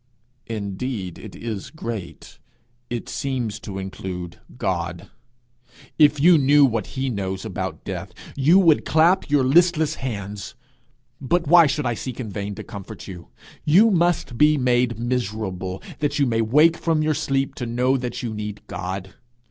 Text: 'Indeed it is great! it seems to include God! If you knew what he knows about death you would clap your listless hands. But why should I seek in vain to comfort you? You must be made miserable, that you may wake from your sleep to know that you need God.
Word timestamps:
'Indeed 0.47 1.19
it 1.19 1.35
is 1.35 1.69
great! 1.69 2.39
it 2.89 3.07
seems 3.07 3.59
to 3.59 3.77
include 3.77 4.39
God! 4.57 5.11
If 5.99 6.19
you 6.19 6.39
knew 6.39 6.65
what 6.65 6.87
he 6.97 7.07
knows 7.11 7.45
about 7.45 7.85
death 7.85 8.11
you 8.35 8.57
would 8.57 8.83
clap 8.83 9.29
your 9.29 9.43
listless 9.43 9.93
hands. 10.01 10.55
But 11.21 11.45
why 11.45 11.67
should 11.67 11.85
I 11.85 11.93
seek 11.93 12.19
in 12.19 12.31
vain 12.31 12.55
to 12.55 12.63
comfort 12.63 13.07
you? 13.07 13.27
You 13.63 13.91
must 13.91 14.39
be 14.39 14.57
made 14.57 14.97
miserable, 14.97 15.83
that 15.99 16.17
you 16.17 16.25
may 16.25 16.41
wake 16.41 16.77
from 16.77 17.03
your 17.03 17.13
sleep 17.13 17.53
to 17.61 17.67
know 17.67 17.95
that 17.95 18.23
you 18.23 18.33
need 18.33 18.65
God. 18.65 19.13